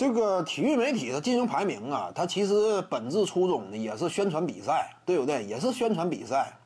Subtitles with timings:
[0.00, 5.44] 这个体育媒体它进行排名啊，它其实本质初衷呢也是宣传比赛，对不对？
[5.44, 6.56] 也是宣传比赛。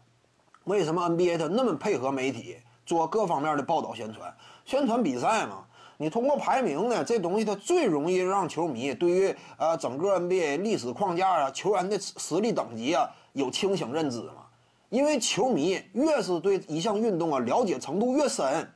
[0.63, 4.33] 为什么 NBA 它那么配合媒体做各方面的报道宣传？
[4.65, 5.65] 宣传比赛嘛，
[5.97, 14.47] 你通过排名呢，这东西它最容易让球迷对于呃整个 NBA 历史框架啊、球员的实力等级啊有清醒认知嘛。
[14.91, 18.73] 因为球迷越是对一项运动啊了解程度越深，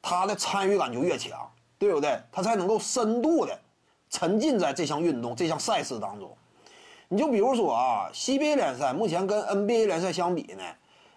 [0.00, 1.38] 他的参与感就越强。
[1.80, 2.20] 对不对？
[2.30, 3.58] 他才能够深度的
[4.10, 6.30] 沉浸在这项运动、这项赛事当中。
[7.08, 10.62] 你就比如说啊，CBA 联赛目前跟 NBA 联赛相比呢，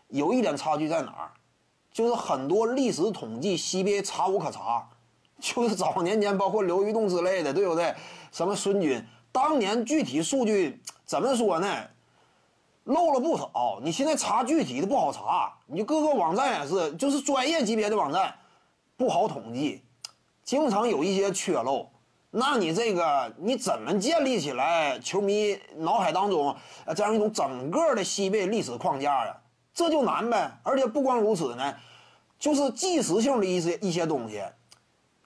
[0.07, 1.31] 有一点差距在哪儿？
[1.91, 4.87] 就是很多历史统计 CBA 查无可查，
[5.37, 7.93] 就是早年间包括刘玉栋之类的，对不对？
[8.31, 11.67] 什么孙军，当年具体数据怎么说呢？
[12.85, 13.79] 漏了不少。
[13.83, 18.33] 你现在查具体的不好查，你就各个网站也是，就是专业级别的网站
[18.95, 19.83] 不好统计。
[20.43, 21.87] 经常有一些缺漏，
[22.29, 26.55] 那你这个你怎么建立起来球迷脑海当中
[26.85, 29.37] 呃这样一种整个的西贝历史框架呀？
[29.73, 30.51] 这就难呗。
[30.63, 31.73] 而且不光如此呢，
[32.37, 34.43] 就是即时性的一些一些东西，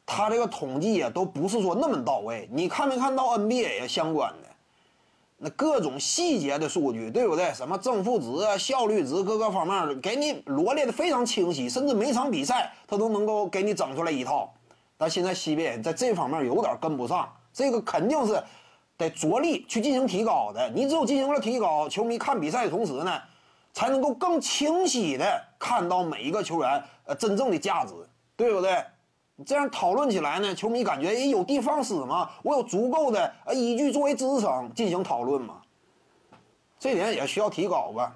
[0.06, 2.48] 它这个统计也都不是说那么到位。
[2.52, 4.50] 你看没看到 NBA 相关的
[5.38, 7.52] 那各种细节的数据，对不对？
[7.54, 14.54] 什么正负值啊、效率值各个方面给你罗列的非常清晰，甚至每场比赛它都能够给你整出来一套。
[14.98, 18.44] 但现在西边在这方面有点跟不上，这个肯定是
[18.98, 20.70] 得着力去进行提高的。
[20.72, 23.22] 你只有进行了提高，球迷看比赛的同时呢，
[23.74, 27.94] 才能够更清晰的看到每一个球员呃真正的价值，
[28.36, 28.84] 对不对？
[29.46, 35.62] 这样讨论起来呢，球迷感觉也有的放矢嘛，我有足够的呃依据作为支撑进行讨论嘛，
[36.80, 38.16] 这点也需要提高吧。